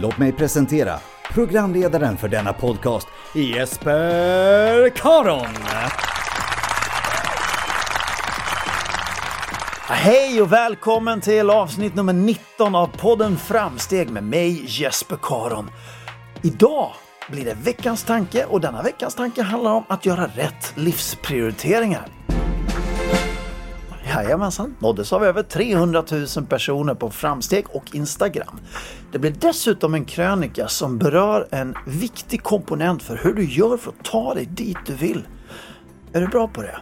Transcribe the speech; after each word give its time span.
Låt 0.00 0.18
mig 0.18 0.32
presentera 0.32 0.98
programledaren 1.32 2.16
för 2.16 2.28
denna 2.28 2.52
podcast, 2.52 3.08
Jesper 3.34 4.88
Karon. 4.88 5.46
Hej 9.88 10.42
och 10.42 10.52
välkommen 10.52 11.20
till 11.20 11.50
avsnitt 11.50 11.94
nummer 11.94 12.12
19 12.12 12.74
av 12.74 12.86
podden 12.86 13.36
Framsteg 13.36 14.10
med 14.10 14.24
mig 14.24 14.64
Jesper 14.66 15.18
Karon. 15.22 15.70
Idag 16.42 16.92
blir 17.30 17.44
det 17.44 17.54
veckans 17.54 18.04
tanke 18.04 18.44
och 18.44 18.60
denna 18.60 18.82
veckans 18.82 19.14
tanke 19.14 19.42
handlar 19.42 19.72
om 19.72 19.84
att 19.88 20.06
göra 20.06 20.26
rätt 20.26 20.72
livsprioriteringar. 20.74 22.15
Jajamensan, 24.06 24.74
nåddes 24.78 25.12
av 25.12 25.24
över 25.24 25.42
300 25.42 26.04
000 26.36 26.46
personer 26.46 26.94
på 26.94 27.10
Framsteg 27.10 27.64
och 27.68 27.94
Instagram. 27.94 28.60
Det 29.12 29.18
blir 29.18 29.34
dessutom 29.40 29.94
en 29.94 30.04
krönika 30.04 30.68
som 30.68 30.98
berör 30.98 31.48
en 31.50 31.74
viktig 31.86 32.42
komponent 32.42 33.02
för 33.02 33.16
hur 33.16 33.34
du 33.34 33.44
gör 33.44 33.76
för 33.76 33.90
att 33.90 34.04
ta 34.04 34.34
dig 34.34 34.46
dit 34.46 34.78
du 34.86 34.94
vill. 34.94 35.26
Är 36.12 36.20
du 36.20 36.26
bra 36.26 36.48
på 36.48 36.62
det? 36.62 36.76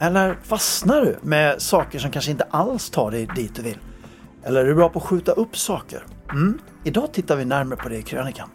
Eller 0.00 0.38
fastnar 0.42 1.00
du 1.00 1.18
med 1.22 1.62
saker 1.62 1.98
som 1.98 2.10
kanske 2.10 2.30
inte 2.30 2.46
alls 2.50 2.90
tar 2.90 3.10
dig 3.10 3.28
dit 3.36 3.54
du 3.54 3.62
vill? 3.62 3.78
Eller 4.44 4.60
är 4.60 4.64
du 4.64 4.74
bra 4.74 4.88
på 4.88 4.98
att 4.98 5.04
skjuta 5.04 5.32
upp 5.32 5.56
saker? 5.56 6.02
Mm. 6.32 6.58
Idag 6.84 7.12
tittar 7.12 7.36
vi 7.36 7.44
närmare 7.44 7.76
på 7.76 7.88
det 7.88 7.96
i 7.96 8.02
krönikan. 8.02 8.48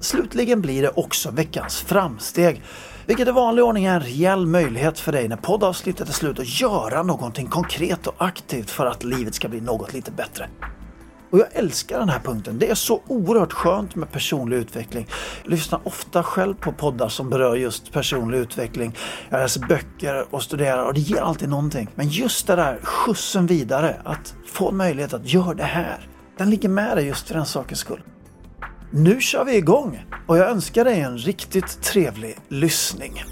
Slutligen 0.00 0.60
blir 0.60 0.82
det 0.82 0.90
också 0.90 1.30
veckans 1.30 1.80
framsteg, 1.80 2.62
vilket 3.06 3.28
i 3.28 3.30
vanlig 3.30 3.64
ordning 3.64 3.84
är 3.84 3.94
en 3.94 4.00
rejäl 4.00 4.46
möjlighet 4.46 4.98
för 4.98 5.12
dig 5.12 5.28
när 5.28 5.36
poddavsnittet 5.36 6.08
är 6.08 6.12
slut 6.12 6.38
att 6.38 6.60
göra 6.60 7.02
någonting 7.02 7.46
konkret 7.46 8.06
och 8.06 8.14
aktivt 8.18 8.70
för 8.70 8.86
att 8.86 9.04
livet 9.04 9.34
ska 9.34 9.48
bli 9.48 9.60
något 9.60 9.92
lite 9.92 10.10
bättre. 10.10 10.48
Och 11.34 11.40
jag 11.40 11.46
älskar 11.52 11.98
den 11.98 12.08
här 12.08 12.18
punkten. 12.18 12.58
Det 12.58 12.70
är 12.70 12.74
så 12.74 13.02
oerhört 13.06 13.52
skönt 13.52 13.94
med 13.94 14.12
personlig 14.12 14.56
utveckling. 14.56 15.08
Jag 15.42 15.50
lyssnar 15.50 15.80
ofta 15.84 16.22
själv 16.22 16.54
på 16.54 16.72
poddar 16.72 17.08
som 17.08 17.30
berör 17.30 17.56
just 17.56 17.92
personlig 17.92 18.38
utveckling. 18.38 18.96
Jag 19.30 19.38
läser 19.38 19.60
böcker 19.60 20.34
och 20.34 20.42
studerar 20.42 20.84
och 20.84 20.94
det 20.94 21.00
ger 21.00 21.20
alltid 21.20 21.48
någonting. 21.48 21.88
Men 21.94 22.08
just 22.08 22.46
det 22.46 22.56
där 22.56 22.78
skjutsen 22.82 23.46
vidare, 23.46 23.96
att 24.04 24.34
få 24.46 24.68
en 24.68 24.76
möjlighet 24.76 25.14
att 25.14 25.32
göra 25.32 25.54
det 25.54 25.62
här. 25.62 26.08
Den 26.38 26.50
ligger 26.50 26.68
med 26.68 26.96
dig 26.96 27.06
just 27.06 27.28
för 27.28 27.34
den 27.34 27.46
sakens 27.46 27.80
skull. 27.80 28.00
Nu 28.96 29.20
kör 29.20 29.44
vi 29.44 29.56
igång 29.56 30.06
och 30.28 30.38
jag 30.38 30.50
önskar 30.50 30.84
dig 30.84 31.00
en 31.00 31.18
riktigt 31.18 31.82
trevlig 31.82 32.38
lyssning. 32.48 33.22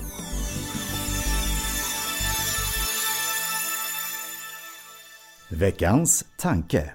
Veckans 5.50 6.24
tanke. 6.38 6.94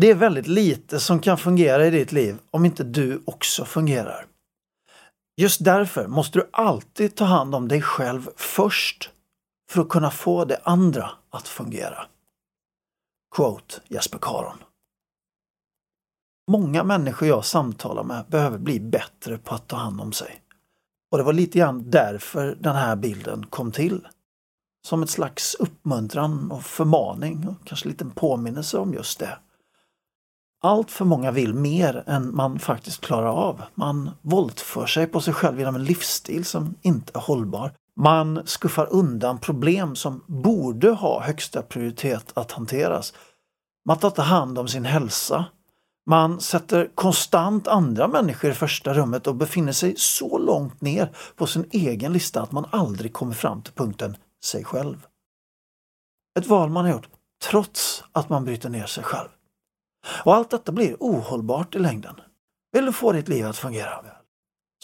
Det 0.00 0.10
är 0.10 0.14
väldigt 0.14 0.46
lite 0.46 1.00
som 1.00 1.20
kan 1.20 1.38
fungera 1.38 1.86
i 1.86 1.90
ditt 1.90 2.12
liv 2.12 2.38
om 2.50 2.64
inte 2.64 2.84
du 2.84 3.22
också 3.24 3.64
fungerar. 3.64 4.26
Just 5.36 5.64
därför 5.64 6.06
måste 6.06 6.38
du 6.38 6.48
alltid 6.52 7.14
ta 7.16 7.24
hand 7.24 7.54
om 7.54 7.68
dig 7.68 7.82
själv 7.82 8.28
först 8.36 9.10
för 9.70 9.80
att 9.80 9.88
kunna 9.88 10.10
få 10.10 10.44
det 10.44 10.60
andra 10.62 11.10
att 11.30 11.48
fungera. 11.48 12.06
Quote 13.36 13.74
Jesper 13.88 14.18
Karon. 14.22 14.63
Många 16.48 16.84
människor 16.84 17.28
jag 17.28 17.44
samtalar 17.44 18.04
med 18.04 18.24
behöver 18.28 18.58
bli 18.58 18.80
bättre 18.80 19.38
på 19.38 19.54
att 19.54 19.68
ta 19.68 19.76
hand 19.76 20.00
om 20.00 20.12
sig. 20.12 20.40
Och 21.10 21.18
det 21.18 21.24
var 21.24 21.32
lite 21.32 21.58
grann 21.58 21.90
därför 21.90 22.56
den 22.60 22.76
här 22.76 22.96
bilden 22.96 23.46
kom 23.46 23.72
till. 23.72 24.06
Som 24.86 25.02
ett 25.02 25.10
slags 25.10 25.54
uppmuntran 25.54 26.50
och 26.50 26.62
förmaning 26.62 27.48
och 27.48 27.66
kanske 27.68 27.86
en 27.86 27.90
liten 27.90 28.10
påminnelse 28.10 28.78
om 28.78 28.94
just 28.94 29.18
det. 29.18 29.38
Allt 30.62 30.90
för 30.90 31.04
många 31.04 31.30
vill 31.30 31.54
mer 31.54 32.04
än 32.06 32.34
man 32.34 32.58
faktiskt 32.58 33.00
klarar 33.00 33.28
av. 33.28 33.62
Man 33.74 34.10
våldför 34.22 34.86
sig 34.86 35.06
på 35.06 35.20
sig 35.20 35.34
själv 35.34 35.58
genom 35.58 35.74
en 35.74 35.84
livsstil 35.84 36.44
som 36.44 36.74
inte 36.82 37.12
är 37.14 37.20
hållbar. 37.20 37.72
Man 37.96 38.42
skuffar 38.44 38.86
undan 38.90 39.38
problem 39.38 39.96
som 39.96 40.24
borde 40.26 40.90
ha 40.90 41.22
högsta 41.22 41.62
prioritet 41.62 42.32
att 42.34 42.52
hanteras. 42.52 43.14
Man 43.86 43.98
tar 43.98 44.08
inte 44.08 44.22
hand 44.22 44.58
om 44.58 44.68
sin 44.68 44.84
hälsa. 44.84 45.44
Man 46.06 46.40
sätter 46.40 46.90
konstant 46.94 47.68
andra 47.68 48.08
människor 48.08 48.50
i 48.50 48.54
första 48.54 48.94
rummet 48.94 49.26
och 49.26 49.34
befinner 49.34 49.72
sig 49.72 49.94
så 49.96 50.38
långt 50.38 50.80
ner 50.80 51.16
på 51.36 51.46
sin 51.46 51.68
egen 51.70 52.12
lista 52.12 52.42
att 52.42 52.52
man 52.52 52.66
aldrig 52.70 53.12
kommer 53.12 53.34
fram 53.34 53.62
till 53.62 53.72
punkten 53.72 54.16
sig 54.44 54.64
själv. 54.64 55.06
Ett 56.38 56.46
val 56.46 56.70
man 56.70 56.84
har 56.84 56.92
gjort 56.92 57.08
trots 57.50 58.04
att 58.12 58.28
man 58.28 58.44
bryter 58.44 58.68
ner 58.68 58.86
sig 58.86 59.04
själv. 59.04 59.28
Och 60.24 60.34
allt 60.34 60.50
detta 60.50 60.72
blir 60.72 60.96
ohållbart 61.00 61.74
i 61.74 61.78
längden. 61.78 62.20
Vill 62.72 62.86
du 62.86 62.92
få 62.92 63.12
ditt 63.12 63.28
liv 63.28 63.46
att 63.46 63.56
fungera 63.56 64.02
väl 64.02 64.14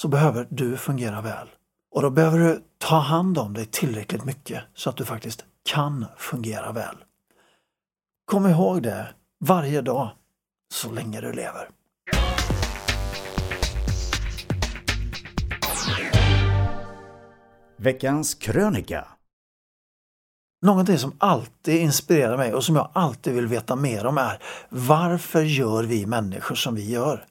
så 0.00 0.08
behöver 0.08 0.46
du 0.50 0.76
fungera 0.76 1.20
väl. 1.20 1.48
Och 1.90 2.02
då 2.02 2.10
behöver 2.10 2.38
du 2.38 2.62
ta 2.78 2.96
hand 2.96 3.38
om 3.38 3.54
dig 3.54 3.66
tillräckligt 3.66 4.24
mycket 4.24 4.62
så 4.74 4.90
att 4.90 4.96
du 4.96 5.04
faktiskt 5.04 5.44
kan 5.64 6.06
fungera 6.16 6.72
väl. 6.72 6.96
Kom 8.24 8.46
ihåg 8.46 8.82
det 8.82 9.08
varje 9.40 9.80
dag 9.80 10.10
så 10.72 10.90
länge 10.90 11.20
du 11.20 11.32
lever. 11.32 11.68
Veckans 17.76 18.34
krönika. 18.34 19.08
Någonting 20.62 20.98
som 20.98 21.12
alltid 21.18 21.80
inspirerar 21.80 22.36
mig 22.36 22.54
och 22.54 22.64
som 22.64 22.76
jag 22.76 22.88
alltid 22.92 23.34
vill 23.34 23.46
veta 23.46 23.76
mer 23.76 24.06
om 24.06 24.18
är 24.18 24.42
varför 24.68 25.42
gör 25.42 25.84
vi 25.84 26.06
människor 26.06 26.54
som 26.54 26.74
vi 26.74 26.90
gör? 26.90 27.26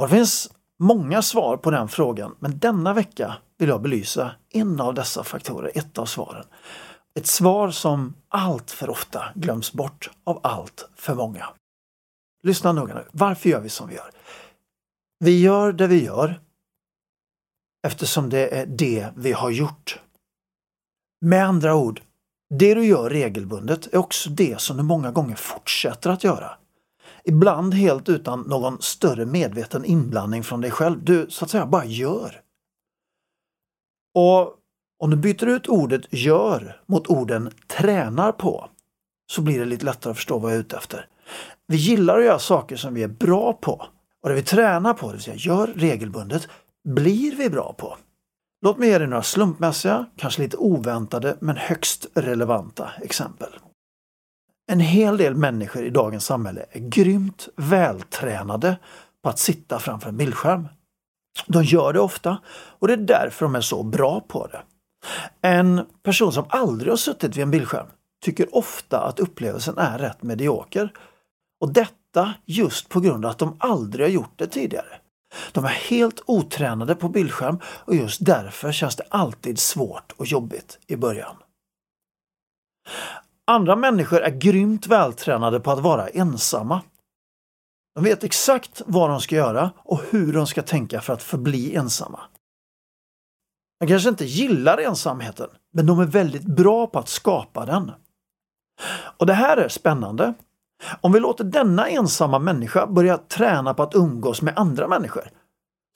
Och 0.00 0.08
det 0.08 0.14
finns 0.14 0.50
många 0.78 1.22
svar 1.22 1.56
på 1.56 1.70
den 1.70 1.88
frågan 1.88 2.36
men 2.38 2.58
denna 2.58 2.94
vecka 2.94 3.36
vill 3.58 3.68
jag 3.68 3.82
belysa 3.82 4.30
en 4.52 4.80
av 4.80 4.94
dessa 4.94 5.24
faktorer, 5.24 5.72
ett 5.74 5.98
av 5.98 6.06
svaren. 6.06 6.44
Ett 7.14 7.26
svar 7.26 7.70
som 7.70 8.14
allt 8.28 8.70
för 8.70 8.90
ofta 8.90 9.24
glöms 9.34 9.72
bort 9.72 10.10
av 10.24 10.40
allt 10.42 10.88
för 10.96 11.14
många. 11.14 11.48
Lyssna 12.42 12.72
noga 12.72 12.94
nu. 12.94 13.04
Varför 13.12 13.48
gör 13.48 13.60
vi 13.60 13.68
som 13.68 13.88
vi 13.88 13.94
gör? 13.94 14.10
Vi 15.18 15.40
gör 15.40 15.72
det 15.72 15.86
vi 15.86 16.04
gör 16.04 16.40
eftersom 17.86 18.30
det 18.30 18.58
är 18.58 18.66
det 18.66 19.08
vi 19.16 19.32
har 19.32 19.50
gjort. 19.50 20.00
Med 21.20 21.46
andra 21.46 21.74
ord, 21.74 22.02
det 22.54 22.74
du 22.74 22.84
gör 22.84 23.10
regelbundet 23.10 23.94
är 23.94 23.98
också 23.98 24.30
det 24.30 24.60
som 24.60 24.76
du 24.76 24.82
många 24.82 25.10
gånger 25.10 25.36
fortsätter 25.36 26.10
att 26.10 26.24
göra. 26.24 26.58
Ibland 27.24 27.74
helt 27.74 28.08
utan 28.08 28.40
någon 28.40 28.82
större 28.82 29.26
medveten 29.26 29.84
inblandning 29.84 30.44
från 30.44 30.60
dig 30.60 30.70
själv. 30.70 31.04
Du 31.04 31.26
så 31.30 31.44
att 31.44 31.50
säga 31.50 31.66
bara 31.66 31.84
gör. 31.84 32.40
Och 34.14 34.58
om 34.98 35.10
du 35.10 35.16
byter 35.16 35.46
ut 35.46 35.68
ordet 35.68 36.02
gör 36.10 36.82
mot 36.86 37.06
orden 37.06 37.50
tränar 37.66 38.32
på 38.32 38.68
så 39.32 39.42
blir 39.42 39.58
det 39.58 39.64
lite 39.64 39.84
lättare 39.84 40.10
att 40.10 40.16
förstå 40.16 40.38
vad 40.38 40.50
jag 40.50 40.56
är 40.56 40.60
ute 40.60 40.76
efter. 40.76 41.08
Vi 41.72 41.78
gillar 41.78 42.18
att 42.18 42.24
göra 42.24 42.38
saker 42.38 42.76
som 42.76 42.94
vi 42.94 43.02
är 43.02 43.08
bra 43.08 43.52
på 43.52 43.86
och 44.22 44.28
det 44.28 44.34
vi 44.34 44.42
tränar 44.42 44.94
på, 44.94 45.06
det 45.06 45.12
vill 45.12 45.22
säga 45.22 45.36
gör 45.36 45.66
regelbundet, 45.66 46.48
blir 46.84 47.36
vi 47.36 47.50
bra 47.50 47.74
på. 47.78 47.96
Låt 48.62 48.78
mig 48.78 48.88
ge 48.88 48.98
dig 48.98 49.06
några 49.06 49.22
slumpmässiga, 49.22 50.06
kanske 50.16 50.42
lite 50.42 50.56
oväntade 50.56 51.36
men 51.40 51.56
högst 51.56 52.06
relevanta 52.14 52.90
exempel. 53.02 53.48
En 54.72 54.80
hel 54.80 55.16
del 55.16 55.34
människor 55.34 55.84
i 55.84 55.90
dagens 55.90 56.24
samhälle 56.24 56.64
är 56.70 56.80
grymt 56.80 57.48
vältränade 57.56 58.76
på 59.22 59.28
att 59.28 59.38
sitta 59.38 59.78
framför 59.78 60.08
en 60.08 60.16
bildskärm. 60.16 60.68
De 61.46 61.64
gör 61.64 61.92
det 61.92 62.00
ofta 62.00 62.38
och 62.48 62.88
det 62.88 62.94
är 62.94 62.96
därför 62.96 63.46
de 63.46 63.54
är 63.54 63.60
så 63.60 63.82
bra 63.82 64.20
på 64.20 64.46
det. 64.46 64.62
En 65.40 65.86
person 66.02 66.32
som 66.32 66.44
aldrig 66.48 66.92
har 66.92 66.96
suttit 66.96 67.36
vid 67.36 67.42
en 67.42 67.50
bildskärm 67.50 67.86
tycker 68.24 68.56
ofta 68.56 69.00
att 69.00 69.20
upplevelsen 69.20 69.78
är 69.78 69.98
rätt 69.98 70.22
medioker. 70.22 70.92
Och 71.62 71.72
detta 71.72 72.34
just 72.44 72.88
på 72.88 73.00
grund 73.00 73.24
av 73.24 73.30
att 73.30 73.38
de 73.38 73.56
aldrig 73.58 74.06
har 74.06 74.10
gjort 74.10 74.32
det 74.38 74.46
tidigare. 74.46 75.00
De 75.52 75.64
är 75.64 75.68
helt 75.68 76.20
otränade 76.26 76.94
på 76.94 77.08
bildskärm 77.08 77.58
och 77.64 77.94
just 77.94 78.24
därför 78.24 78.72
känns 78.72 78.96
det 78.96 79.04
alltid 79.08 79.58
svårt 79.58 80.12
och 80.16 80.26
jobbigt 80.26 80.78
i 80.86 80.96
början. 80.96 81.36
Andra 83.46 83.76
människor 83.76 84.20
är 84.20 84.30
grymt 84.30 84.86
vältränade 84.86 85.60
på 85.60 85.70
att 85.70 85.78
vara 85.78 86.08
ensamma. 86.08 86.82
De 87.94 88.04
vet 88.04 88.24
exakt 88.24 88.82
vad 88.86 89.10
de 89.10 89.20
ska 89.20 89.34
göra 89.34 89.70
och 89.76 90.02
hur 90.10 90.32
de 90.32 90.46
ska 90.46 90.62
tänka 90.62 91.00
för 91.00 91.12
att 91.12 91.22
förbli 91.22 91.74
ensamma. 91.74 92.20
De 93.80 93.86
kanske 93.86 94.08
inte 94.08 94.24
gillar 94.24 94.78
ensamheten, 94.78 95.48
men 95.72 95.86
de 95.86 96.00
är 96.00 96.06
väldigt 96.06 96.46
bra 96.46 96.86
på 96.86 96.98
att 96.98 97.08
skapa 97.08 97.66
den. 97.66 97.92
Och 99.18 99.26
det 99.26 99.34
här 99.34 99.56
är 99.56 99.68
spännande. 99.68 100.34
Om 101.00 101.12
vi 101.12 101.20
låter 101.20 101.44
denna 101.44 101.88
ensamma 101.88 102.38
människa 102.38 102.86
börja 102.86 103.18
träna 103.18 103.74
på 103.74 103.82
att 103.82 103.94
umgås 103.94 104.42
med 104.42 104.58
andra 104.58 104.88
människor 104.88 105.24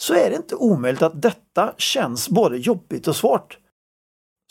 så 0.03 0.15
är 0.15 0.31
det 0.31 0.37
inte 0.37 0.55
omöjligt 0.55 1.03
att 1.03 1.23
detta 1.23 1.73
känns 1.79 2.29
både 2.29 2.57
jobbigt 2.57 3.09
och 3.09 3.17
svårt. 3.17 3.59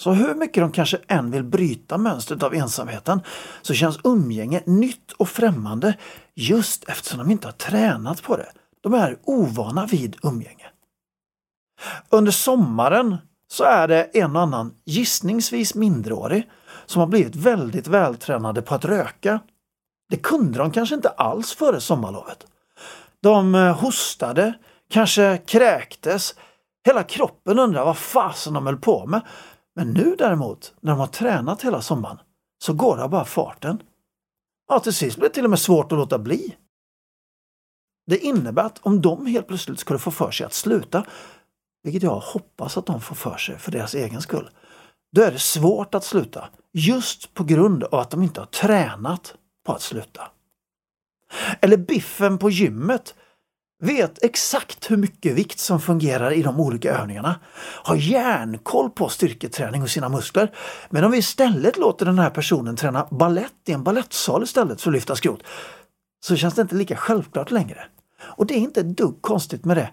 Så 0.02 0.12
hur 0.12 0.36
mycket 0.36 0.64
de 0.64 0.72
kanske 0.72 1.00
än 1.08 1.32
vill 1.32 1.44
bryta 1.44 1.98
mönstret 1.98 2.44
av 2.44 2.54
ensamheten 2.54 3.22
så 3.62 3.74
känns 3.74 4.00
umgänge 4.04 4.62
nytt 4.66 5.12
och 5.12 5.30
främmande 5.30 5.98
just 6.36 6.90
eftersom 6.90 7.20
de 7.20 7.32
inte 7.32 7.48
har 7.48 7.52
tränat 7.54 8.24
på 8.24 8.38
det. 8.38 8.52
De 8.82 8.94
är 8.94 9.18
ovana 9.24 9.86
vid 9.86 10.16
umgänge. 10.24 10.66
Under 12.10 12.32
sommaren 12.32 13.18
så 13.48 13.64
är 13.64 13.88
det 13.88 14.04
en 14.04 14.36
och 14.36 14.42
annan 14.42 14.74
gissningsvis 14.86 15.76
mindreårig 15.76 16.50
som 16.86 17.00
har 17.00 17.08
blivit 17.08 17.36
väldigt 17.36 17.88
vältränade 17.88 18.62
på 18.62 18.76
att 18.76 18.86
röka. 18.86 19.40
Det 20.10 20.18
kunde 20.18 20.58
de 20.58 20.72
kanske 20.72 20.96
inte 20.96 21.10
alls 21.10 21.54
före 21.54 21.82
sommarlovet. 21.82 22.48
De 23.22 23.56
eh, 23.56 23.80
hostade, 23.80 24.54
kanske 24.90 25.38
kräktes. 25.38 26.36
Hela 26.86 27.04
kroppen 27.04 27.60
undrar 27.60 27.86
vad 27.86 27.98
fasen 27.98 28.54
de 28.54 28.66
höll 28.66 28.78
på 28.78 29.06
med. 29.06 29.22
Men 29.76 29.94
nu 29.94 30.16
däremot, 30.18 30.74
när 30.82 30.92
de 30.92 31.00
har 31.00 31.08
tränat 31.08 31.62
hela 31.62 31.82
sommaren, 31.82 32.18
så 32.64 32.74
går 32.74 32.98
det 32.98 33.08
bara 33.08 33.26
farten. 33.26 33.82
Ja, 34.68 34.80
till 34.80 34.94
sist 34.94 35.18
blir 35.18 35.30
det 35.30 35.34
till 35.34 35.44
och 35.44 35.50
med 35.50 35.60
svårt 35.60 35.92
att 35.92 35.98
låta 35.98 36.20
bli. 36.20 36.56
Det 38.08 38.18
innebär 38.18 38.64
att 38.64 38.80
om 38.82 39.02
de 39.02 39.26
helt 39.26 39.48
plötsligt 39.48 39.80
skulle 39.80 40.00
få 40.00 40.12
för 40.12 40.32
sig 40.32 40.46
att 40.46 40.54
sluta, 40.54 41.06
vilket 41.84 42.04
jag 42.04 42.20
hoppas 42.20 42.78
att 42.78 42.86
de 42.86 43.02
får 43.02 43.16
för 43.16 43.38
sig 43.38 43.58
för 43.58 43.72
deras 43.72 43.96
egen 43.96 44.22
skull, 44.22 44.50
då 45.16 45.22
är 45.22 45.32
det 45.32 45.40
svårt 45.40 45.96
att 45.96 46.04
sluta 46.04 46.50
just 46.74 47.34
på 47.34 47.44
grund 47.44 47.84
av 47.84 48.00
att 48.00 48.12
de 48.12 48.22
inte 48.24 48.42
har 48.42 48.48
tränat 48.48 49.36
på 49.66 49.74
att 49.74 49.82
sluta. 49.82 50.22
Eller 51.62 51.78
biffen 51.78 52.38
på 52.38 52.50
gymmet 52.50 53.16
vet 53.80 54.24
exakt 54.24 54.92
hur 54.92 54.98
mycket 54.98 55.34
vikt 55.34 55.60
som 55.60 55.82
fungerar 55.82 56.32
i 56.32 56.42
de 56.42 56.60
olika 56.60 56.94
övningarna, 56.94 57.40
har 57.84 57.96
järnkoll 57.96 58.90
på 58.90 59.10
styrketräning 59.10 59.82
och 59.82 59.90
sina 59.90 60.10
muskler. 60.10 60.56
Men 60.90 61.04
om 61.04 61.12
vi 61.12 61.18
istället 61.18 61.78
låter 61.78 62.06
den 62.06 62.20
här 62.20 62.30
personen 62.30 62.76
träna 62.76 63.08
ballett 63.12 63.54
i 63.66 63.72
en 63.72 63.84
ballettsal 63.84 64.44
istället 64.44 64.82
för 64.82 64.90
att 64.90 64.94
lyfta 64.94 65.16
skrot, 65.16 65.44
så 66.26 66.36
känns 66.36 66.54
det 66.54 66.62
inte 66.62 66.76
lika 66.76 66.96
självklart 66.96 67.52
längre. 67.52 67.86
Och 68.22 68.46
det 68.46 68.54
är 68.54 68.60
inte 68.60 68.80
ett 68.80 68.98
dugg 68.98 69.22
konstigt 69.22 69.66
med 69.66 69.78
det, 69.78 69.92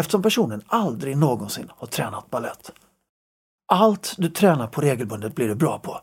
eftersom 0.00 0.22
personen 0.22 0.62
aldrig 0.66 1.16
någonsin 1.16 1.70
har 1.76 1.86
tränat 1.86 2.30
ballett. 2.30 2.72
Allt 3.72 4.14
du 4.18 4.28
tränar 4.28 4.66
på 4.66 4.80
regelbundet 4.80 5.34
blir 5.34 5.48
du 5.48 5.54
bra 5.54 5.78
på. 5.78 6.00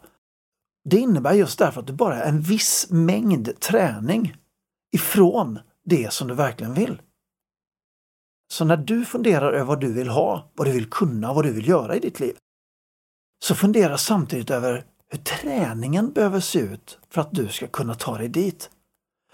Det 0.90 0.98
innebär 0.98 1.34
just 1.34 1.60
därför 1.60 1.82
att 1.82 1.88
du 1.88 1.94
bara 1.94 2.24
är 2.24 2.30
en 2.30 2.42
viss 2.42 2.88
mängd 2.90 3.60
träning 3.60 4.36
ifrån 4.96 5.60
det 5.86 6.14
som 6.14 6.28
du 6.28 6.34
verkligen 6.34 6.74
vill. 6.74 7.02
Så 8.54 8.66
när 8.66 8.78
du 8.78 9.06
funderar 9.06 9.54
över 9.54 9.66
vad 9.66 9.82
du 9.82 9.94
vill 9.94 10.10
ha, 10.10 10.52
vad 10.54 10.68
du 10.68 10.72
vill 10.72 10.90
kunna, 10.90 11.34
vad 11.34 11.46
du 11.46 11.52
vill 11.52 11.68
göra 11.68 11.96
i 11.96 12.00
ditt 12.00 12.20
liv, 12.20 12.38
så 13.44 13.56
fundera 13.56 13.98
samtidigt 13.98 14.50
över 14.50 14.86
hur 15.10 15.18
träningen 15.18 16.12
behöver 16.12 16.40
se 16.40 16.60
ut 16.60 17.00
för 17.10 17.22
att 17.22 17.31
du 17.31 17.48
ska 17.48 17.68
kunna 17.68 17.96
ta 17.96 18.18
dig 18.18 18.28
dit. 18.28 18.70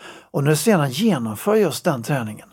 Och 0.04 0.44
när 0.44 0.52
du 0.52 0.58
sedan 0.58 0.92
genomför 0.92 1.56
just 1.56 1.84
den 1.84 2.04
träningen 2.04 2.50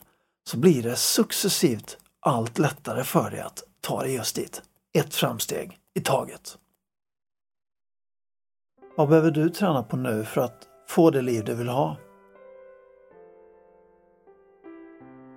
så 0.50 0.56
blir 0.56 0.82
det 0.82 0.96
successivt 0.96 1.98
allt 2.20 2.58
lättare 2.58 3.04
för 3.04 3.30
dig 3.30 3.40
att 3.40 3.62
ta 3.80 4.02
dig 4.02 4.14
just 4.14 4.36
dit. 4.36 4.62
Ett 4.92 5.14
framsteg 5.14 5.78
i 5.94 6.00
taget. 6.00 6.58
Vad 8.98 9.08
behöver 9.08 9.30
du 9.30 9.50
träna 9.50 9.82
på 9.82 9.96
nu 9.96 10.24
för 10.24 10.40
att 10.40 10.66
få 10.88 11.10
det 11.10 11.22
liv 11.22 11.44
du 11.44 11.54
vill 11.54 11.68
ha? 11.68 11.96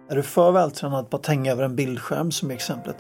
Är 0.10 0.16
du 0.16 0.24
för 0.24 0.52
vältränad 0.52 1.10
på 1.10 1.18
att 1.18 1.26
hänga 1.26 1.52
över 1.52 1.64
en 1.64 1.76
bildskärm 1.76 2.32
som 2.32 2.52
i 2.52 2.54
exemplet, 2.54 2.96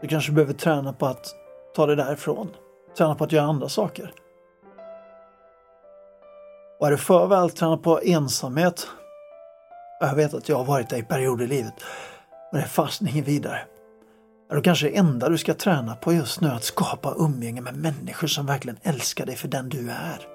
du 0.00 0.08
kanske 0.08 0.32
behöver 0.32 0.52
träna 0.52 0.92
på 0.92 1.06
att 1.06 1.26
ta 1.74 1.86
dig 1.86 1.96
därifrån. 1.96 2.48
Träna 2.98 3.14
på 3.14 3.24
att 3.24 3.32
göra 3.32 3.46
andra 3.46 3.68
saker. 3.68 4.12
Och 6.80 6.86
är 6.86 6.90
du 6.90 6.98
för 6.98 7.26
vältränad 7.26 7.82
på 7.82 8.00
ensamhet, 8.02 8.88
jag 10.00 10.14
vet 10.14 10.34
att 10.34 10.48
jag 10.48 10.56
har 10.56 10.64
varit 10.64 10.88
där 10.88 10.98
i 10.98 11.02
perioder 11.02 11.44
i 11.44 11.48
livet, 11.48 11.74
men 12.52 12.60
det 12.60 12.66
är 12.66 12.68
fast 12.68 13.02
ingen 13.02 13.24
vidare. 13.24 13.66
Är 14.50 14.54
då 14.54 14.62
kanske 14.62 14.86
det 14.86 14.96
enda 14.96 15.28
du 15.28 15.38
ska 15.38 15.54
träna 15.54 15.96
på 15.96 16.12
just 16.12 16.40
nu 16.40 16.48
att 16.48 16.64
skapa 16.64 17.14
umgänge 17.18 17.60
med 17.60 17.76
människor 17.76 18.28
som 18.28 18.46
verkligen 18.46 18.78
älskar 18.82 19.26
dig 19.26 19.36
för 19.36 19.48
den 19.48 19.68
du 19.68 19.90
är. 19.90 20.26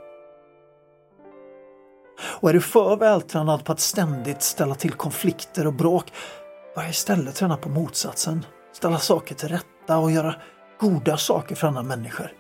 Och 2.42 2.50
är 2.50 2.54
du 2.54 2.62
för 2.62 2.96
vältränad 2.96 3.66
på 3.66 3.72
att 3.72 3.80
ständigt 3.80 4.42
ställa 4.42 4.76
till 4.76 4.92
konflikter 4.92 5.68
och 5.68 5.74
bråk, 5.74 6.14
börja 6.76 6.90
istället 6.90 7.36
träna 7.36 7.58
på 7.58 7.70
motsatsen. 7.70 8.46
Ställa 8.74 8.98
saker 8.98 9.36
till 9.36 9.50
rätta 9.50 9.98
och 9.98 10.12
göra 10.12 10.36
goda 10.80 11.18
saker 11.18 11.56
för 11.56 11.68
andra 11.68 11.84
människor. 11.84 12.32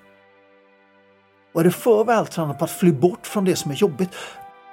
Och 1.53 1.61
är 1.61 1.65
du 1.65 1.71
för 1.71 2.03
vältränad 2.03 2.59
på 2.59 2.65
att 2.65 2.71
fly 2.71 2.91
bort 2.91 3.27
från 3.27 3.45
det 3.45 3.55
som 3.55 3.71
är 3.71 3.75
jobbigt, 3.75 4.09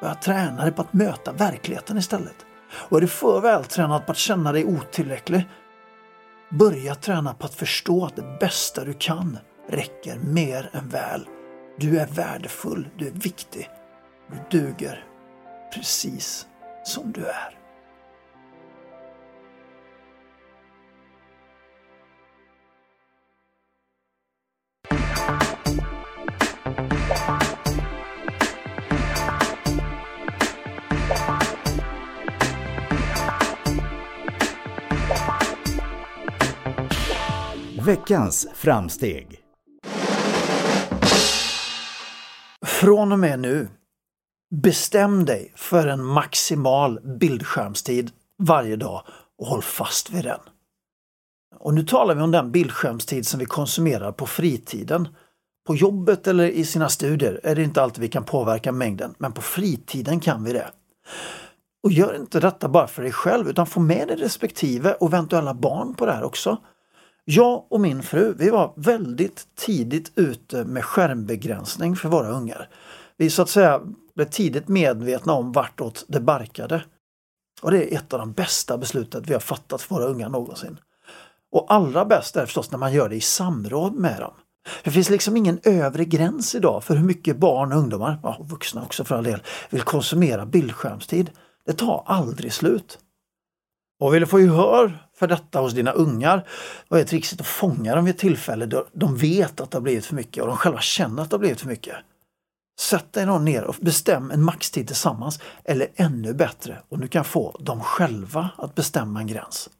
börja 0.01 0.15
träna 0.15 0.63
dig 0.63 0.73
på 0.73 0.83
att 0.83 0.93
möta 0.93 1.33
verkligheten 1.33 1.99
istället. 1.99 2.37
Och 2.73 2.97
är 2.97 3.01
du 3.01 3.09
för 3.09 3.41
vältränad 3.41 4.07
på 4.07 4.13
att 4.13 4.19
känna 4.19 4.53
dig 4.53 4.65
otillräcklig, 4.65 5.47
börja 6.51 6.95
träna 6.95 7.35
på 7.35 7.47
att 7.47 7.55
förstå 7.55 8.05
att 8.05 8.17
det 8.17 8.37
bästa 8.41 8.85
du 8.85 8.93
kan 8.93 9.39
räcker 9.69 10.19
mer 10.19 10.71
än 10.73 10.89
väl. 10.89 11.27
Du 11.79 11.99
är 11.99 12.07
värdefull, 12.07 12.89
du 12.97 13.07
är 13.07 13.13
viktig 13.13 13.69
du 14.31 14.59
duger 14.59 15.05
precis 15.75 16.47
som 16.85 17.13
du 17.13 17.25
är. 17.27 17.58
Veckans 37.89 38.49
framsteg. 38.55 39.41
Från 42.67 43.13
och 43.13 43.19
med 43.19 43.41
nu 43.41 43.69
Bestäm 44.63 45.25
dig 45.25 45.53
för 45.57 45.87
en 45.87 46.05
maximal 46.05 47.01
bildskärmstid 47.21 48.11
varje 48.43 48.77
dag 48.77 49.03
och 49.39 49.47
håll 49.47 49.63
fast 49.63 50.11
vid 50.11 50.25
den. 50.25 50.41
Och 51.59 51.75
nu 51.75 51.83
talar 51.83 52.15
vi 52.15 52.23
om 52.23 52.31
den 52.31 52.53
bildskärmstid 52.53 53.27
som 53.27 53.41
vi 53.41 53.47
konsumerar 53.47 54.13
på 54.13 54.27
fritiden. 54.27 55.09
På 55.67 55.77
jobbet 55.77 56.27
eller 56.27 56.49
i 56.49 56.65
sina 56.65 56.89
studier 56.89 57.41
är 57.43 57.55
det 57.55 57.63
inte 57.63 57.83
alltid 57.83 58.01
vi 58.01 58.09
kan 58.09 58.25
påverka 58.25 58.73
mängden, 58.73 59.15
men 59.19 59.33
på 59.33 59.43
fritiden 59.43 60.21
kan 60.21 60.45
vi 60.45 60.53
det. 60.53 60.71
Och 61.83 61.93
gör 61.93 62.17
inte 62.17 62.41
detta 62.41 62.69
bara 62.69 62.87
för 62.87 63.03
dig 63.03 63.13
själv 63.13 63.49
utan 63.49 63.67
få 63.67 63.81
med 63.81 64.09
dig 64.09 64.17
respektive 64.17 64.93
och 64.93 65.09
eventuella 65.09 65.55
barn 65.55 65.95
på 65.95 66.07
det 66.07 66.13
här 66.13 66.25
också. 66.25 66.59
Jag 67.31 67.65
och 67.69 67.81
min 67.81 68.03
fru, 68.03 68.35
vi 68.39 68.51
var 68.51 68.73
väldigt 68.77 69.47
tidigt 69.55 70.13
ute 70.15 70.65
med 70.65 70.85
skärmbegränsning 70.85 71.97
för 71.97 72.09
våra 72.09 72.29
ungar. 72.29 72.69
Vi 73.17 73.31
så 73.31 73.43
att 73.43 73.49
säga 73.49 73.81
blev 74.15 74.25
tidigt 74.25 74.69
medvetna 74.69 75.33
om 75.33 75.53
vartåt 75.53 76.05
det 76.09 76.21
barkade. 76.21 76.85
Och 77.63 77.71
det 77.71 77.95
är 77.95 77.99
ett 77.99 78.13
av 78.13 78.19
de 78.19 78.33
bästa 78.33 78.79
besluten 78.79 79.25
vi 79.27 79.33
har 79.33 79.41
fattat 79.41 79.83
för 79.83 79.95
våra 79.95 80.05
ungar 80.05 80.29
någonsin. 80.29 80.79
Och 81.53 81.67
allra 81.69 82.05
bäst 82.05 82.37
är 82.37 82.45
förstås 82.47 82.71
när 82.71 82.79
man 82.79 82.93
gör 82.93 83.09
det 83.09 83.17
i 83.17 83.21
samråd 83.21 83.95
med 83.95 84.21
dem. 84.21 84.35
Det 84.85 84.91
finns 84.91 85.11
liksom 85.11 85.37
ingen 85.37 85.61
övre 85.63 86.05
gräns 86.05 86.55
idag 86.55 86.85
för 86.85 86.97
hur 86.97 87.05
mycket 87.05 87.37
barn 87.37 87.73
och 87.73 87.79
ungdomar, 87.79 88.19
ja, 88.23 88.37
och 88.39 88.49
vuxna 88.49 88.83
också 88.83 89.05
för 89.05 89.17
all 89.17 89.25
del, 89.25 89.43
vill 89.71 89.83
konsumera 89.83 90.47
bildskärmstid. 90.47 91.31
Det 91.67 91.73
tar 91.73 92.03
aldrig 92.07 92.53
slut. 92.53 92.99
Och 94.01 94.15
vill 94.15 94.21
du 94.21 94.27
få 94.27 94.41
gehör 94.41 95.07
för 95.15 95.27
detta 95.27 95.61
hos 95.61 95.73
dina 95.73 95.93
ungar, 95.93 96.49
vad 96.89 97.01
är 97.01 97.05
trixet 97.05 97.41
att 97.41 97.47
fånga 97.47 97.95
dem 97.95 98.05
vid 98.05 98.15
ett 98.15 98.21
tillfälle 98.21 98.67
då 98.67 98.87
de 98.93 99.17
vet 99.17 99.61
att 99.61 99.71
det 99.71 99.77
har 99.77 99.83
blivit 99.83 100.07
för 100.07 100.15
mycket 100.15 100.43
och 100.43 100.49
de 100.49 100.57
själva 100.57 100.81
känner 100.81 101.23
att 101.23 101.31
det 101.31 101.35
har 101.35 101.39
blivit 101.39 101.61
för 101.61 101.69
mycket. 101.69 101.97
Sätt 102.81 103.13
dig 103.13 103.27
någon 103.27 103.45
ner 103.45 103.65
och 103.65 103.77
bestäm 103.81 104.31
en 104.31 104.43
maxtid 104.43 104.87
tillsammans 104.87 105.41
eller 105.65 105.89
ännu 105.97 106.35
bättre 106.35 106.79
om 106.89 107.01
du 107.01 107.09
kan 107.09 107.25
få 107.25 107.57
dem 107.61 107.81
själva 107.81 108.51
att 108.57 108.75
bestämma 108.75 109.21
en 109.21 109.27
gräns. 109.27 109.71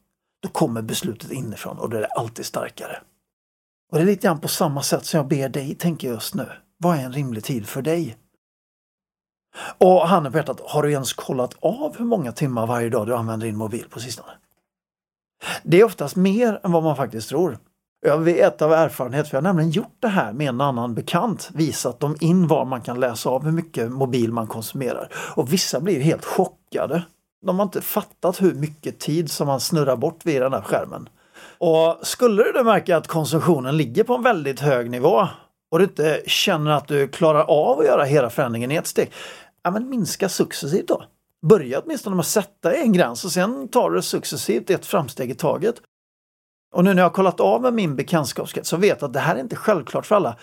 Då 0.41 0.49
kommer 0.49 0.81
beslutet 0.81 1.31
inifrån 1.31 1.77
och 1.77 1.89
då 1.89 1.97
är 1.97 2.01
det 2.01 2.07
alltid 2.07 2.45
starkare. 2.45 3.01
Och 3.91 3.97
det 3.97 4.03
är 4.03 4.05
lite 4.05 4.27
grann 4.27 4.39
på 4.39 4.47
samma 4.47 4.83
sätt 4.83 5.05
som 5.05 5.17
jag 5.17 5.27
ber 5.27 5.49
dig 5.49 5.75
tänka 5.75 6.07
just 6.07 6.35
nu. 6.35 6.45
Vad 6.77 6.97
är 6.97 7.03
en 7.03 7.13
rimlig 7.13 7.43
tid 7.43 7.67
för 7.67 7.81
dig? 7.81 8.17
Och 9.77 10.07
handen 10.07 10.31
på 10.31 10.37
hjärtat, 10.37 10.61
har 10.65 10.83
du 10.83 10.91
ens 10.91 11.13
kollat 11.13 11.55
av 11.59 11.97
hur 11.97 12.05
många 12.05 12.31
timmar 12.31 12.67
varje 12.67 12.89
dag 12.89 13.07
du 13.07 13.15
använder 13.15 13.47
din 13.47 13.57
mobil 13.57 13.85
på 13.89 13.99
sistone? 13.99 14.31
Det 15.63 15.79
är 15.79 15.83
oftast 15.83 16.15
mer 16.15 16.59
än 16.63 16.71
vad 16.71 16.83
man 16.83 16.95
faktiskt 16.95 17.29
tror. 17.29 17.57
Jag 18.05 18.17
vet 18.17 18.61
av 18.61 18.73
erfarenhet, 18.73 19.27
för 19.27 19.37
jag 19.37 19.41
har 19.41 19.47
nämligen 19.47 19.71
gjort 19.71 19.97
det 19.99 20.07
här 20.07 20.33
med 20.33 20.49
en 20.49 20.61
annan 20.61 20.93
bekant, 20.93 21.49
visat 21.53 21.99
dem 21.99 22.15
in 22.19 22.47
var 22.47 22.65
man 22.65 22.81
kan 22.81 22.99
läsa 22.99 23.29
av 23.29 23.43
hur 23.43 23.51
mycket 23.51 23.91
mobil 23.91 24.33
man 24.33 24.47
konsumerar. 24.47 25.09
Och 25.35 25.53
vissa 25.53 25.79
blir 25.79 26.01
helt 26.01 26.25
chockade. 26.25 27.03
De 27.45 27.59
har 27.59 27.63
inte 27.63 27.81
fattat 27.81 28.41
hur 28.41 28.53
mycket 28.53 28.99
tid 28.99 29.31
som 29.31 29.47
man 29.47 29.59
snurrar 29.59 29.95
bort 29.95 30.25
vid 30.25 30.41
den 30.41 30.53
här 30.53 30.61
skärmen. 30.61 31.09
Och 31.57 31.97
skulle 32.01 32.43
du 32.43 32.63
märka 32.63 32.97
att 32.97 33.07
konsumtionen 33.07 33.77
ligger 33.77 34.03
på 34.03 34.15
en 34.15 34.23
väldigt 34.23 34.59
hög 34.59 34.89
nivå 34.89 35.27
och 35.71 35.79
du 35.79 35.85
inte 35.85 36.21
känner 36.25 36.71
att 36.71 36.87
du 36.87 37.07
klarar 37.07 37.43
av 37.43 37.79
att 37.79 37.85
göra 37.85 38.03
hela 38.03 38.29
förändringen 38.29 38.71
i 38.71 38.75
ett 38.75 38.87
steg, 38.87 39.11
ja 39.63 39.71
men 39.71 39.89
minska 39.89 40.29
successivt 40.29 40.87
då. 40.87 41.03
Börja 41.41 41.79
åtminstone 41.79 42.15
med 42.15 42.21
att 42.21 42.27
sätta 42.27 42.73
en 42.73 42.93
gräns 42.93 43.25
och 43.25 43.31
sen 43.31 43.67
tar 43.67 43.89
du 43.89 43.95
det 43.95 44.01
successivt 44.01 44.69
ett 44.69 44.85
framsteg 44.85 45.31
i 45.31 45.35
taget. 45.35 45.75
Och 46.73 46.83
nu 46.83 46.93
när 46.93 47.01
jag 47.01 47.09
har 47.09 47.13
kollat 47.13 47.39
av 47.39 47.61
med 47.61 47.73
min 47.73 47.95
bekantskapskrets 47.95 48.69
så 48.69 48.77
vet 48.77 49.01
jag 49.01 49.07
att 49.07 49.13
det 49.13 49.19
här 49.19 49.35
är 49.35 49.39
inte 49.39 49.55
självklart 49.55 50.05
för 50.05 50.15
alla. 50.15 50.35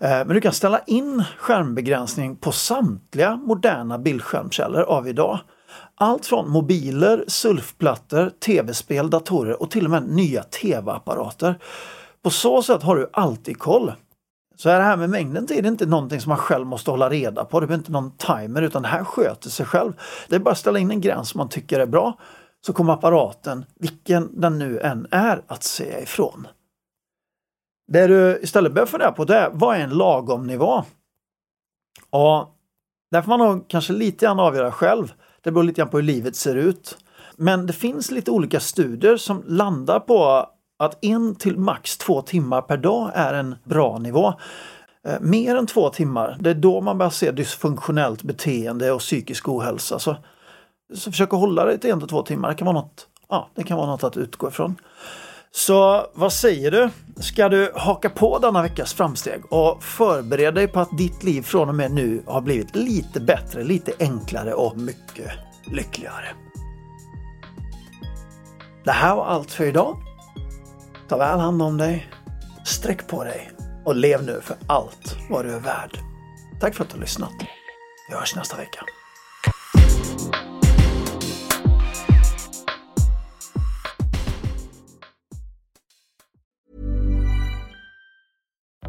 Eh, 0.00 0.10
men 0.10 0.28
du 0.28 0.40
kan 0.40 0.52
ställa 0.52 0.80
in 0.86 1.24
skärmbegränsning 1.38 2.36
på 2.36 2.52
samtliga 2.52 3.36
moderna 3.36 3.98
bildskärmskällor 3.98 4.82
av 4.82 5.08
idag. 5.08 5.38
Allt 5.94 6.26
från 6.26 6.50
mobiler, 6.50 7.24
surfplattor, 7.28 8.30
tv-spel, 8.30 9.10
datorer 9.10 9.62
och 9.62 9.70
till 9.70 9.84
och 9.84 9.90
med 9.90 10.08
nya 10.08 10.42
tv-apparater. 10.42 11.58
På 12.22 12.30
så 12.30 12.62
sätt 12.62 12.82
har 12.82 12.96
du 12.96 13.10
alltid 13.12 13.58
koll. 13.58 13.92
Så 14.56 14.68
det 14.68 14.74
här 14.74 14.96
med 14.96 15.10
mängden 15.10 15.46
tid 15.46 15.66
är 15.66 15.68
inte 15.68 15.86
någonting 15.86 16.20
som 16.20 16.28
man 16.28 16.38
själv 16.38 16.66
måste 16.66 16.90
hålla 16.90 17.10
reda 17.10 17.44
på. 17.44 17.60
Det 17.60 17.66
är 17.66 17.74
inte 17.74 17.92
någon 17.92 18.16
timer 18.16 18.62
utan 18.62 18.82
det 18.82 18.88
här 18.88 19.04
sköter 19.04 19.50
sig 19.50 19.66
själv. 19.66 19.92
Det 20.28 20.36
är 20.36 20.40
bara 20.40 20.50
att 20.50 20.58
ställa 20.58 20.78
in 20.78 20.90
en 20.90 21.00
gräns 21.00 21.28
som 21.28 21.38
man 21.38 21.48
tycker 21.48 21.80
är 21.80 21.86
bra 21.86 22.18
så 22.66 22.72
kommer 22.72 22.92
apparaten, 22.92 23.64
vilken 23.74 24.40
den 24.40 24.58
nu 24.58 24.80
än 24.80 25.06
är, 25.10 25.42
att 25.46 25.62
säga 25.62 26.00
ifrån. 26.00 26.46
Det 27.92 28.06
du 28.06 28.38
istället 28.42 28.72
behöver 28.72 28.90
fundera 28.90 29.12
på 29.12 29.24
det 29.24 29.36
är, 29.36 29.50
vad 29.52 29.76
är 29.76 29.80
en 29.80 29.90
lagom 29.90 30.46
nivå? 30.46 30.84
Ja, 32.10 32.54
där 33.10 33.22
får 33.22 33.28
man 33.28 33.38
nog 33.38 33.68
kanske 33.68 33.92
lite 33.92 34.26
grann 34.26 34.40
avgöra 34.40 34.72
själv. 34.72 35.12
Det 35.40 35.50
beror 35.50 35.64
lite 35.64 35.80
grann 35.80 35.88
på 35.88 35.96
hur 35.96 36.04
livet 36.04 36.36
ser 36.36 36.56
ut. 36.56 36.98
Men 37.36 37.66
det 37.66 37.72
finns 37.72 38.10
lite 38.10 38.30
olika 38.30 38.60
studier 38.60 39.16
som 39.16 39.42
landar 39.46 40.00
på 40.00 40.46
att 40.84 41.04
en 41.04 41.34
till 41.34 41.58
max 41.58 41.98
två 41.98 42.22
timmar 42.22 42.62
per 42.62 42.76
dag 42.76 43.10
är 43.14 43.34
en 43.34 43.54
bra 43.64 43.98
nivå. 43.98 44.34
Eh, 45.06 45.20
mer 45.20 45.56
än 45.56 45.66
två 45.66 45.88
timmar, 45.88 46.36
det 46.40 46.50
är 46.50 46.54
då 46.54 46.80
man 46.80 46.98
börjar 46.98 47.10
se 47.10 47.30
dysfunktionellt 47.30 48.22
beteende 48.22 48.92
och 48.92 49.00
psykisk 49.00 49.48
ohälsa. 49.48 49.98
Så, 49.98 50.16
så 50.94 51.10
försök 51.10 51.32
att 51.32 51.40
hålla 51.40 51.64
dig 51.64 51.78
till 51.78 51.90
en 51.90 51.98
till 51.98 52.08
två 52.08 52.22
timmar, 52.22 52.48
det 52.48 52.54
kan 52.54 52.66
vara 52.66 52.76
något, 52.76 53.06
ja, 53.28 53.48
det 53.54 53.64
kan 53.64 53.76
vara 53.76 53.86
något 53.86 54.04
att 54.04 54.16
utgå 54.16 54.48
ifrån. 54.48 54.76
Så 55.54 56.06
vad 56.14 56.32
säger 56.32 56.70
du? 56.70 56.90
Ska 57.16 57.48
du 57.48 57.72
haka 57.76 58.10
på 58.10 58.38
denna 58.38 58.62
veckas 58.62 58.94
framsteg 58.94 59.52
och 59.52 59.82
förbereda 59.82 60.50
dig 60.50 60.68
på 60.68 60.80
att 60.80 60.98
ditt 60.98 61.22
liv 61.22 61.42
från 61.42 61.68
och 61.68 61.74
med 61.74 61.90
nu 61.92 62.22
har 62.26 62.40
blivit 62.40 62.76
lite 62.76 63.20
bättre, 63.20 63.64
lite 63.64 63.92
enklare 63.98 64.54
och 64.54 64.76
mycket 64.76 65.30
lyckligare? 65.64 66.26
Det 68.84 68.90
här 68.90 69.16
var 69.16 69.24
allt 69.24 69.50
för 69.50 69.64
idag. 69.64 69.96
Ta 71.12 71.18
väl 71.18 71.38
hand 71.38 71.62
om 71.62 71.76
dig, 71.76 72.10
sträck 72.64 73.06
på 73.06 73.24
dig 73.24 73.50
och 73.84 73.96
lev 73.96 74.22
nu 74.22 74.40
för 74.42 74.56
allt 74.66 75.16
vad 75.30 75.44
du 75.44 75.52
är 75.52 75.60
värd. 75.60 75.98
Tack 76.60 76.74
för 76.74 76.84
att 76.84 76.90
du 76.90 76.96
har 76.96 77.00
lyssnat. 77.00 77.32
Vi 78.08 78.14
hörs 78.14 78.36
nästa 78.36 78.56
vecka. 78.56 78.84